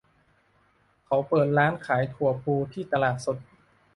[1.05, 3.37] เขาเปิดร้านขายถั่วพูที่ตลาดสด